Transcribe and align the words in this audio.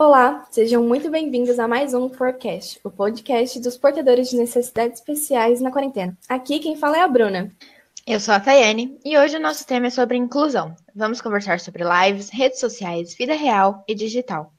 Olá, 0.00 0.46
sejam 0.50 0.82
muito 0.82 1.10
bem-vindos 1.10 1.58
a 1.58 1.68
mais 1.68 1.92
um 1.92 2.08
Forecast, 2.08 2.80
o 2.82 2.90
podcast 2.90 3.60
dos 3.60 3.76
portadores 3.76 4.30
de 4.30 4.36
necessidades 4.38 4.98
especiais 4.98 5.60
na 5.60 5.70
quarentena. 5.70 6.16
Aqui 6.26 6.58
quem 6.58 6.74
fala 6.74 6.96
é 6.96 7.00
a 7.02 7.06
Bruna. 7.06 7.52
Eu 8.06 8.18
sou 8.18 8.32
a 8.32 8.40
Tayane 8.40 8.96
e 9.04 9.18
hoje 9.18 9.36
o 9.36 9.42
nosso 9.42 9.66
tema 9.66 9.88
é 9.88 9.90
sobre 9.90 10.16
inclusão. 10.16 10.74
Vamos 10.96 11.20
conversar 11.20 11.60
sobre 11.60 11.84
lives, 11.84 12.30
redes 12.30 12.58
sociais, 12.58 13.14
vida 13.14 13.34
real 13.34 13.84
e 13.86 13.94
digital. 13.94 14.54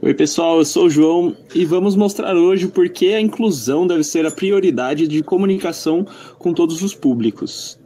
Oi, 0.00 0.14
pessoal, 0.14 0.56
eu 0.56 0.64
sou 0.64 0.86
o 0.86 0.90
João 0.90 1.36
e 1.54 1.66
vamos 1.66 1.94
mostrar 1.94 2.34
hoje 2.34 2.64
o 2.64 2.70
porquê 2.70 3.08
a 3.08 3.20
inclusão 3.20 3.86
deve 3.86 4.04
ser 4.04 4.24
a 4.24 4.30
prioridade 4.30 5.06
de 5.06 5.22
comunicação 5.22 6.06
com 6.38 6.54
todos 6.54 6.82
os 6.82 6.94
públicos. 6.94 7.78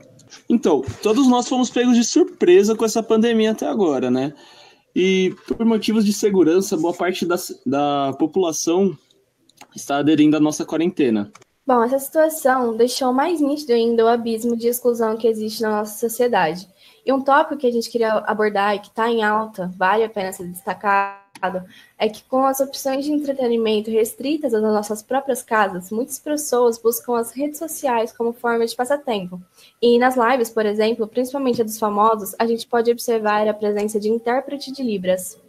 Então, 0.48 0.84
todos 1.02 1.26
nós 1.26 1.48
fomos 1.48 1.68
pegos 1.68 1.96
de 1.96 2.04
surpresa 2.04 2.76
com 2.76 2.84
essa 2.84 3.02
pandemia 3.02 3.50
até 3.50 3.66
agora, 3.66 4.08
né? 4.08 4.32
E 4.94 5.34
por 5.46 5.64
motivos 5.64 6.04
de 6.04 6.12
segurança, 6.12 6.76
boa 6.76 6.92
parte 6.92 7.24
da, 7.24 7.36
da 7.64 8.12
população 8.18 8.96
está 9.74 9.98
aderindo 9.98 10.36
à 10.36 10.40
nossa 10.40 10.64
quarentena. 10.64 11.32
Bom, 11.66 11.82
essa 11.84 11.98
situação 11.98 12.76
deixou 12.76 13.12
mais 13.12 13.40
nítido 13.40 13.72
ainda 13.72 14.04
o 14.04 14.08
abismo 14.08 14.56
de 14.56 14.66
exclusão 14.66 15.16
que 15.16 15.28
existe 15.28 15.62
na 15.62 15.70
nossa 15.70 15.98
sociedade. 15.98 16.68
E 17.06 17.12
um 17.12 17.22
tópico 17.22 17.56
que 17.56 17.66
a 17.66 17.70
gente 17.70 17.88
queria 17.88 18.14
abordar 18.26 18.74
e 18.74 18.80
que 18.80 18.88
está 18.88 19.08
em 19.08 19.22
alta, 19.22 19.70
vale 19.76 20.04
a 20.04 20.10
pena 20.10 20.32
ser 20.32 20.48
destacado, 20.48 21.21
é 21.98 22.08
que 22.08 22.22
com 22.24 22.44
as 22.44 22.60
opções 22.60 23.04
de 23.04 23.12
entretenimento 23.12 23.90
restritas 23.90 24.54
às 24.54 24.62
nossas 24.62 25.02
próprias 25.02 25.42
casas, 25.42 25.90
muitas 25.90 26.18
pessoas 26.18 26.78
buscam 26.78 27.16
as 27.16 27.32
redes 27.32 27.58
sociais 27.58 28.12
como 28.12 28.32
forma 28.32 28.66
de 28.66 28.76
passatempo. 28.76 29.40
E 29.80 29.98
nas 29.98 30.16
lives, 30.16 30.50
por 30.50 30.66
exemplo, 30.66 31.06
principalmente 31.06 31.60
a 31.60 31.64
dos 31.64 31.78
famosos, 31.78 32.34
a 32.38 32.46
gente 32.46 32.66
pode 32.66 32.90
observar 32.90 33.46
a 33.48 33.54
presença 33.54 33.98
de 33.98 34.08
intérprete 34.08 34.72
de 34.72 34.82
Libras. 34.82 35.40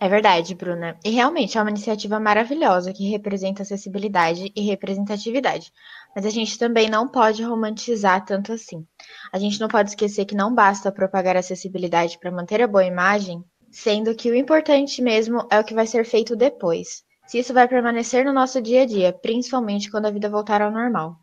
É 0.00 0.08
verdade, 0.08 0.54
Bruna. 0.54 0.96
E 1.04 1.10
realmente 1.10 1.56
é 1.56 1.62
uma 1.62 1.70
iniciativa 1.70 2.18
maravilhosa 2.18 2.92
que 2.92 3.10
representa 3.10 3.62
acessibilidade 3.62 4.50
e 4.54 4.62
representatividade. 4.62 5.72
Mas 6.14 6.26
a 6.26 6.30
gente 6.30 6.58
também 6.58 6.88
não 6.88 7.08
pode 7.08 7.42
romantizar 7.42 8.24
tanto 8.24 8.52
assim. 8.52 8.86
A 9.32 9.38
gente 9.38 9.60
não 9.60 9.68
pode 9.68 9.90
esquecer 9.90 10.24
que 10.24 10.34
não 10.34 10.54
basta 10.54 10.92
propagar 10.92 11.36
acessibilidade 11.36 12.18
para 12.18 12.30
manter 12.30 12.62
a 12.62 12.66
boa 12.66 12.84
imagem 12.84 13.44
sendo 13.72 14.14
que 14.14 14.30
o 14.30 14.34
importante 14.34 15.00
mesmo 15.00 15.46
é 15.50 15.58
o 15.58 15.64
que 15.64 15.74
vai 15.74 15.86
ser 15.86 16.04
feito 16.04 16.36
depois. 16.36 17.02
Se 17.26 17.38
isso 17.38 17.54
vai 17.54 17.66
permanecer 17.66 18.24
no 18.24 18.32
nosso 18.32 18.60
dia 18.60 18.82
a 18.82 18.86
dia, 18.86 19.12
principalmente 19.12 19.90
quando 19.90 20.06
a 20.06 20.10
vida 20.10 20.28
voltar 20.28 20.60
ao 20.60 20.70
normal. 20.70 21.16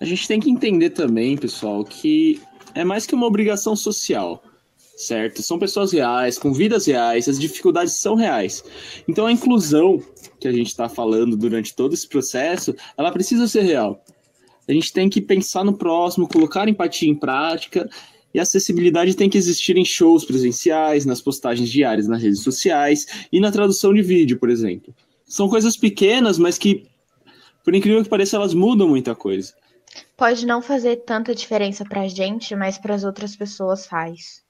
A 0.00 0.04
gente 0.04 0.28
tem 0.28 0.38
que 0.38 0.48
entender 0.48 0.90
também, 0.90 1.36
pessoal, 1.36 1.82
que 1.84 2.40
é 2.74 2.84
mais 2.84 3.06
que 3.06 3.14
uma 3.14 3.26
obrigação 3.26 3.74
social, 3.74 4.42
certo? 4.96 5.42
São 5.42 5.58
pessoas 5.58 5.92
reais, 5.92 6.38
com 6.38 6.52
vidas 6.52 6.86
reais, 6.86 7.28
as 7.28 7.40
dificuldades 7.40 7.94
são 7.94 8.14
reais. 8.14 8.62
Então 9.08 9.26
a 9.26 9.32
inclusão 9.32 10.00
que 10.38 10.46
a 10.46 10.52
gente 10.52 10.68
está 10.68 10.88
falando 10.88 11.36
durante 11.36 11.74
todo 11.74 11.94
esse 11.94 12.08
processo, 12.08 12.74
ela 12.96 13.10
precisa 13.10 13.48
ser 13.48 13.62
real. 13.62 14.00
A 14.68 14.72
gente 14.72 14.92
tem 14.92 15.08
que 15.08 15.20
pensar 15.20 15.64
no 15.64 15.76
próximo, 15.76 16.28
colocar 16.28 16.68
empatia 16.68 17.08
em 17.08 17.14
prática 17.14 17.88
e 18.36 18.40
acessibilidade 18.40 19.16
tem 19.16 19.30
que 19.30 19.38
existir 19.38 19.78
em 19.78 19.84
shows 19.84 20.22
presenciais, 20.22 21.06
nas 21.06 21.22
postagens 21.22 21.70
diárias 21.70 22.06
nas 22.06 22.22
redes 22.22 22.42
sociais 22.42 23.06
e 23.32 23.40
na 23.40 23.50
tradução 23.50 23.94
de 23.94 24.02
vídeo, 24.02 24.38
por 24.38 24.50
exemplo. 24.50 24.94
São 25.24 25.48
coisas 25.48 25.74
pequenas, 25.74 26.38
mas 26.38 26.58
que, 26.58 26.86
por 27.64 27.74
incrível 27.74 28.02
que 28.02 28.10
pareça, 28.10 28.36
elas 28.36 28.52
mudam 28.52 28.88
muita 28.88 29.14
coisa. 29.14 29.54
Pode 30.18 30.44
não 30.44 30.60
fazer 30.60 30.96
tanta 30.96 31.34
diferença 31.34 31.82
para 31.82 32.02
a 32.02 32.08
gente, 32.08 32.54
mas 32.54 32.76
para 32.76 32.94
as 32.94 33.04
outras 33.04 33.34
pessoas 33.34 33.86
faz. 33.86 34.42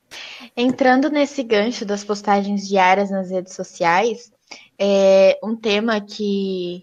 Entrando 0.57 1.09
nesse 1.09 1.45
gancho 1.45 1.85
das 1.85 2.03
postagens 2.03 2.67
diárias 2.67 3.09
nas 3.09 3.31
redes 3.31 3.55
sociais, 3.55 4.33
é 4.77 5.39
um 5.45 5.55
tema 5.55 6.01
que 6.01 6.83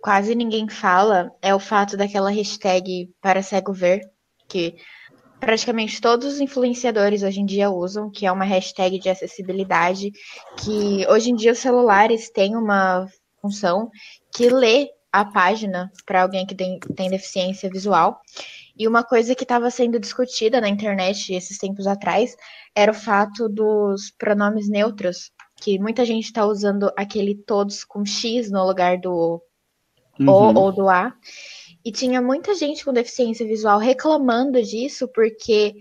quase 0.00 0.32
ninguém 0.36 0.68
fala 0.68 1.32
é 1.42 1.52
o 1.52 1.58
fato 1.58 1.96
daquela 1.96 2.30
hashtag 2.30 3.10
para 3.20 3.42
cego 3.42 3.72
ver, 3.72 4.08
que 4.48 4.76
praticamente 5.40 6.00
todos 6.00 6.34
os 6.34 6.40
influenciadores 6.40 7.22
hoje 7.22 7.40
em 7.40 7.46
dia 7.46 7.70
usam, 7.70 8.10
que 8.10 8.26
é 8.26 8.32
uma 8.32 8.44
hashtag 8.44 8.98
de 8.98 9.08
acessibilidade, 9.08 10.10
que 10.58 11.06
hoje 11.08 11.30
em 11.30 11.34
dia 11.34 11.52
os 11.52 11.58
celulares 11.58 12.30
têm 12.30 12.56
uma 12.56 13.06
função 13.40 13.90
que 14.34 14.48
lê 14.48 14.90
a 15.12 15.24
página 15.24 15.90
para 16.04 16.22
alguém 16.22 16.44
que 16.44 16.54
tem, 16.54 16.78
tem 16.94 17.08
deficiência 17.08 17.70
visual. 17.70 18.20
E 18.78 18.86
uma 18.86 19.02
coisa 19.02 19.34
que 19.34 19.44
estava 19.44 19.70
sendo 19.70 19.98
discutida 19.98 20.60
na 20.60 20.68
internet 20.68 21.32
esses 21.32 21.56
tempos 21.56 21.86
atrás 21.86 22.36
era 22.74 22.92
o 22.92 22.94
fato 22.94 23.48
dos 23.48 24.10
pronomes 24.18 24.68
neutros, 24.68 25.30
que 25.56 25.78
muita 25.78 26.04
gente 26.04 26.24
está 26.24 26.44
usando 26.44 26.92
aquele 26.96 27.34
todos 27.34 27.82
com 27.82 28.04
X 28.04 28.50
no 28.50 28.66
lugar 28.66 28.98
do 28.98 29.40
uhum. 30.20 30.28
O 30.28 30.58
ou 30.58 30.72
do 30.72 30.88
A. 30.88 31.14
E 31.86 31.92
tinha 31.92 32.20
muita 32.20 32.52
gente 32.52 32.84
com 32.84 32.92
deficiência 32.92 33.46
visual 33.46 33.78
reclamando 33.78 34.60
disso, 34.60 35.06
porque 35.14 35.72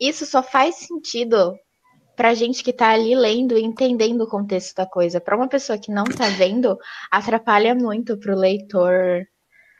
isso 0.00 0.26
só 0.26 0.42
faz 0.42 0.74
sentido 0.74 1.56
pra 2.16 2.34
gente 2.34 2.64
que 2.64 2.72
tá 2.72 2.88
ali 2.88 3.14
lendo 3.14 3.56
e 3.56 3.62
entendendo 3.62 4.22
o 4.22 4.28
contexto 4.28 4.74
da 4.74 4.84
coisa. 4.84 5.20
Para 5.20 5.36
uma 5.36 5.46
pessoa 5.46 5.78
que 5.78 5.92
não 5.92 6.02
tá 6.02 6.28
vendo, 6.30 6.76
atrapalha 7.12 7.76
muito 7.76 8.18
pro 8.18 8.34
leitor 8.34 9.24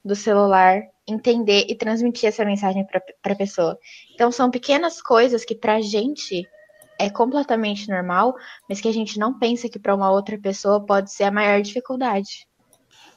do 0.04 0.15
celular 0.15 0.82
entender 1.04 1.66
e 1.69 1.75
transmitir 1.75 2.28
essa 2.28 2.44
mensagem 2.44 2.87
para 2.87 3.32
a 3.32 3.37
pessoa. 3.37 3.76
Então 4.15 4.31
são 4.31 4.53
pequenas 4.53 5.03
coisas 5.03 5.44
que 5.44 5.56
pra 5.56 5.81
gente 5.81 6.48
é 6.97 7.10
completamente 7.10 7.88
normal, 7.88 8.37
mas 8.69 8.81
que 8.81 8.87
a 8.87 8.92
gente 8.92 9.19
não 9.19 9.37
pensa 9.37 9.69
que 9.69 9.81
para 9.81 9.97
uma 9.97 10.12
outra 10.12 10.38
pessoa 10.38 10.87
pode 10.87 11.10
ser 11.12 11.25
a 11.25 11.32
maior 11.32 11.60
dificuldade. 11.60 12.47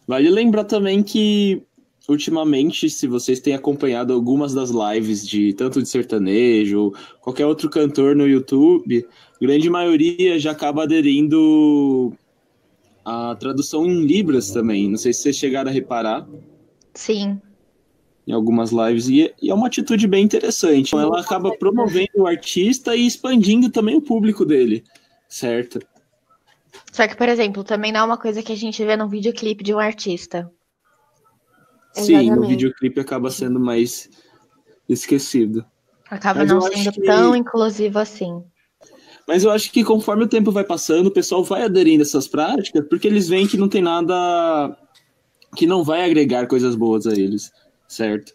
Vale 0.07 0.31
lembrar 0.31 0.63
também 0.63 1.03
que 1.03 1.63
ultimamente, 2.07 2.89
se 2.89 3.07
vocês 3.07 3.39
têm 3.39 3.53
acompanhado 3.53 4.13
algumas 4.13 4.53
das 4.53 4.69
lives 4.69 5.27
de 5.27 5.53
tanto 5.53 5.81
de 5.81 5.89
sertanejo 5.89 6.79
ou 6.79 6.95
qualquer 7.21 7.45
outro 7.45 7.69
cantor 7.69 8.15
no 8.15 8.27
YouTube, 8.27 9.05
grande 9.41 9.69
maioria 9.69 10.39
já 10.39 10.51
acaba 10.51 10.83
aderindo 10.83 12.13
à 13.03 13.35
tradução 13.35 13.85
em 13.85 14.05
libras 14.05 14.51
também. 14.51 14.89
Não 14.89 14.97
sei 14.97 15.13
se 15.13 15.21
vocês 15.21 15.35
chegaram 15.35 15.69
a 15.69 15.73
reparar. 15.73 16.27
Sim. 16.93 17.39
Em 18.27 18.31
algumas 18.31 18.71
lives, 18.71 19.07
e, 19.07 19.31
e 19.41 19.51
é 19.51 19.53
uma 19.53 19.67
atitude 19.67 20.07
bem 20.07 20.23
interessante. 20.23 20.87
Então, 20.87 20.99
ela 20.99 21.21
acaba 21.21 21.55
promovendo 21.57 22.09
o 22.17 22.27
artista 22.27 22.95
e 22.95 23.05
expandindo 23.05 23.69
também 23.69 23.95
o 23.95 24.01
público 24.01 24.43
dele, 24.43 24.83
certo? 25.29 25.79
Só 26.91 27.07
que, 27.07 27.15
por 27.15 27.29
exemplo, 27.29 27.63
também 27.63 27.91
não 27.91 27.99
é 27.99 28.03
uma 28.03 28.17
coisa 28.17 28.41
que 28.41 28.51
a 28.51 28.55
gente 28.55 28.83
vê 28.83 28.97
num 28.97 29.07
videoclipe 29.07 29.63
de 29.63 29.73
um 29.73 29.79
artista. 29.79 30.51
Sim, 31.95 32.31
o 32.33 32.47
videoclipe 32.47 32.99
acaba 32.99 33.31
sendo 33.31 33.59
mais 33.59 34.09
esquecido. 34.87 35.65
Acaba 36.09 36.41
Mas 36.41 36.49
não 36.49 36.61
sendo 36.61 36.91
que... 36.91 37.01
tão 37.01 37.35
inclusivo 37.35 37.99
assim. 37.99 38.43
Mas 39.27 39.43
eu 39.43 39.51
acho 39.51 39.71
que 39.71 39.83
conforme 39.83 40.23
o 40.23 40.29
tempo 40.29 40.51
vai 40.51 40.63
passando, 40.63 41.07
o 41.07 41.13
pessoal 41.13 41.43
vai 41.43 41.63
aderindo 41.63 42.03
a 42.03 42.05
essas 42.05 42.27
práticas, 42.27 42.85
porque 42.87 43.07
eles 43.07 43.27
veem 43.27 43.47
que 43.47 43.57
não 43.57 43.67
tem 43.67 43.81
nada 43.81 44.77
que 45.55 45.65
não 45.65 45.83
vai 45.83 46.03
agregar 46.03 46.47
coisas 46.47 46.75
boas 46.75 47.07
a 47.07 47.13
eles, 47.13 47.51
certo? 47.87 48.33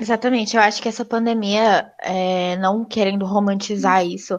Exatamente, 0.00 0.56
eu 0.56 0.62
acho 0.62 0.82
que 0.82 0.88
essa 0.88 1.04
pandemia, 1.04 1.90
é, 2.02 2.56
não 2.56 2.84
querendo 2.84 3.24
romantizar 3.24 4.04
isso, 4.04 4.38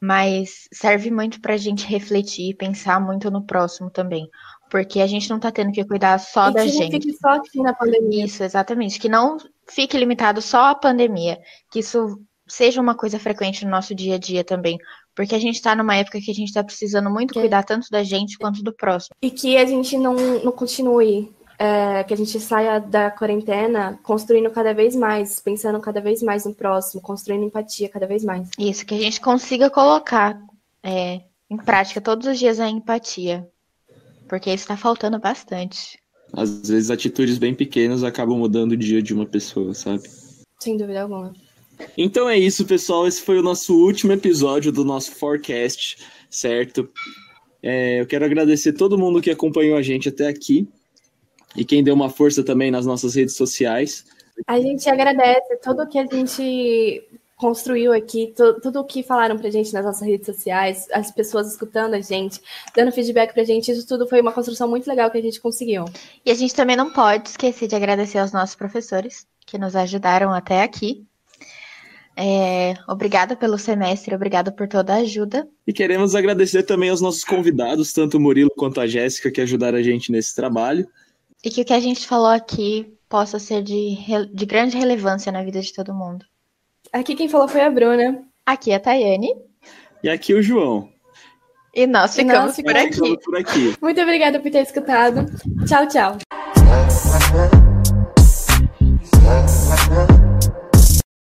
mas 0.00 0.68
serve 0.72 1.10
muito 1.10 1.40
para 1.40 1.54
a 1.54 1.56
gente 1.56 1.86
refletir 1.86 2.50
e 2.50 2.54
pensar 2.54 3.00
muito 3.00 3.30
no 3.30 3.42
próximo 3.42 3.90
também. 3.90 4.28
Porque 4.70 5.00
a 5.00 5.06
gente 5.06 5.30
não 5.30 5.38
tá 5.38 5.50
tendo 5.50 5.72
que 5.72 5.84
cuidar 5.84 6.18
só 6.18 6.50
e 6.50 6.54
da 6.54 6.62
que 6.62 6.68
gente. 6.68 6.90
Que 6.90 7.08
fique 7.08 7.18
só 7.18 7.30
aqui 7.30 7.60
na 7.60 7.72
pandemia. 7.72 8.24
Isso, 8.24 8.42
exatamente. 8.42 8.98
Que 8.98 9.08
não 9.08 9.38
fique 9.66 9.96
limitado 9.96 10.42
só 10.42 10.66
à 10.66 10.74
pandemia. 10.74 11.38
Que 11.70 11.80
isso 11.80 12.20
seja 12.46 12.80
uma 12.80 12.94
coisa 12.94 13.18
frequente 13.18 13.64
no 13.64 13.70
nosso 13.70 13.94
dia 13.94 14.16
a 14.16 14.18
dia 14.18 14.42
também. 14.42 14.78
Porque 15.14 15.34
a 15.34 15.38
gente 15.38 15.56
está 15.56 15.74
numa 15.74 15.96
época 15.96 16.20
que 16.20 16.30
a 16.30 16.34
gente 16.34 16.48
está 16.48 16.64
precisando 16.64 17.10
muito 17.10 17.34
cuidar 17.34 17.64
tanto 17.64 17.88
da 17.90 18.02
gente 18.02 18.38
quanto 18.38 18.62
do 18.62 18.72
próximo. 18.72 19.14
E 19.20 19.30
que 19.30 19.56
a 19.56 19.64
gente 19.64 19.96
não, 19.98 20.14
não 20.14 20.52
continue, 20.52 21.34
é, 21.58 22.04
que 22.04 22.14
a 22.14 22.16
gente 22.16 22.38
saia 22.38 22.78
da 22.78 23.10
quarentena 23.10 23.98
construindo 24.02 24.50
cada 24.50 24.72
vez 24.72 24.94
mais, 24.94 25.40
pensando 25.40 25.80
cada 25.80 26.00
vez 26.00 26.22
mais 26.22 26.46
no 26.46 26.54
próximo, 26.54 27.02
construindo 27.02 27.44
empatia 27.44 27.88
cada 27.88 28.06
vez 28.06 28.24
mais. 28.24 28.48
Isso, 28.58 28.86
que 28.86 28.94
a 28.94 28.98
gente 28.98 29.20
consiga 29.20 29.68
colocar 29.68 30.40
é, 30.82 31.22
em 31.50 31.56
prática 31.56 32.00
todos 32.00 32.26
os 32.26 32.38
dias 32.38 32.60
a 32.60 32.68
empatia. 32.68 33.46
Porque 34.28 34.50
isso 34.50 34.64
está 34.64 34.76
faltando 34.76 35.18
bastante. 35.18 35.98
Às 36.32 36.68
vezes 36.68 36.90
atitudes 36.90 37.38
bem 37.38 37.54
pequenas 37.54 38.04
acabam 38.04 38.38
mudando 38.38 38.72
o 38.72 38.76
dia 38.76 39.02
de 39.02 39.14
uma 39.14 39.26
pessoa, 39.26 39.72
sabe? 39.74 40.02
Sem 40.60 40.76
dúvida 40.76 41.02
alguma. 41.02 41.32
Então 41.96 42.28
é 42.28 42.38
isso, 42.38 42.66
pessoal. 42.66 43.06
Esse 43.06 43.22
foi 43.22 43.38
o 43.38 43.42
nosso 43.42 43.74
último 43.74 44.12
episódio 44.12 44.70
do 44.70 44.84
nosso 44.84 45.12
forecast, 45.12 45.96
certo? 46.28 46.88
É, 47.62 48.00
eu 48.00 48.06
quero 48.06 48.24
agradecer 48.24 48.72
todo 48.72 48.98
mundo 48.98 49.20
que 49.20 49.30
acompanhou 49.30 49.76
a 49.76 49.82
gente 49.82 50.08
até 50.08 50.28
aqui 50.28 50.68
e 51.56 51.64
quem 51.64 51.82
deu 51.82 51.94
uma 51.94 52.10
força 52.10 52.42
também 52.42 52.70
nas 52.70 52.86
nossas 52.86 53.14
redes 53.14 53.36
sociais. 53.36 54.04
A 54.46 54.60
gente 54.60 54.88
agradece 54.88 55.56
tudo 55.62 55.88
que 55.88 55.98
a 55.98 56.06
gente 56.06 57.02
construiu 57.38 57.92
aqui, 57.92 58.34
tudo 58.60 58.80
o 58.80 58.84
que 58.84 59.02
falaram 59.02 59.38
pra 59.38 59.48
gente 59.48 59.72
nas 59.72 59.84
nossas 59.84 60.06
redes 60.06 60.26
sociais, 60.26 60.88
as 60.92 61.12
pessoas 61.12 61.48
escutando 61.48 61.94
a 61.94 62.00
gente, 62.00 62.40
dando 62.76 62.90
feedback 62.90 63.32
pra 63.32 63.44
gente, 63.44 63.70
isso 63.70 63.86
tudo 63.86 64.08
foi 64.08 64.20
uma 64.20 64.32
construção 64.32 64.68
muito 64.68 64.88
legal 64.88 65.08
que 65.08 65.18
a 65.18 65.22
gente 65.22 65.40
conseguiu. 65.40 65.84
E 66.26 66.30
a 66.32 66.34
gente 66.34 66.52
também 66.52 66.76
não 66.76 66.92
pode 66.92 67.28
esquecer 67.28 67.68
de 67.68 67.76
agradecer 67.76 68.18
aos 68.18 68.32
nossos 68.32 68.56
professores 68.56 69.24
que 69.46 69.56
nos 69.56 69.76
ajudaram 69.76 70.34
até 70.34 70.62
aqui. 70.62 71.06
É, 72.16 72.74
obrigada 72.88 73.36
pelo 73.36 73.56
semestre, 73.56 74.12
obrigada 74.12 74.50
por 74.50 74.66
toda 74.66 74.94
a 74.94 74.96
ajuda. 74.96 75.48
E 75.64 75.72
queremos 75.72 76.16
agradecer 76.16 76.64
também 76.64 76.90
aos 76.90 77.00
nossos 77.00 77.22
convidados, 77.22 77.92
tanto 77.92 78.16
o 78.16 78.20
Murilo 78.20 78.50
quanto 78.56 78.80
a 78.80 78.86
Jéssica, 78.88 79.30
que 79.30 79.40
ajudaram 79.40 79.78
a 79.78 79.82
gente 79.82 80.10
nesse 80.10 80.34
trabalho. 80.34 80.88
E 81.44 81.50
que 81.50 81.62
o 81.62 81.64
que 81.64 81.72
a 81.72 81.78
gente 81.78 82.04
falou 82.04 82.26
aqui 82.26 82.92
possa 83.08 83.38
ser 83.38 83.62
de, 83.62 83.96
de 84.34 84.44
grande 84.44 84.76
relevância 84.76 85.30
na 85.30 85.44
vida 85.44 85.60
de 85.60 85.72
todo 85.72 85.94
mundo. 85.94 86.26
Aqui 86.92 87.14
quem 87.14 87.28
falou 87.28 87.48
foi 87.48 87.60
a 87.60 87.70
Bruna. 87.70 88.22
Aqui 88.46 88.72
a 88.72 88.80
Tayane. 88.80 89.34
E 90.02 90.08
aqui 90.08 90.34
o 90.34 90.42
João. 90.42 90.88
E 91.74 91.86
nós 91.86 92.14
ficamos, 92.16 92.46
nós 92.46 92.56
ficamos 92.56 92.96
por, 92.96 93.04
aqui. 93.04 93.24
por 93.24 93.36
aqui. 93.36 93.76
Muito 93.80 94.00
obrigada 94.00 94.40
por 94.40 94.50
ter 94.50 94.62
escutado. 94.62 95.26
Tchau, 95.66 95.86
tchau. 95.86 96.16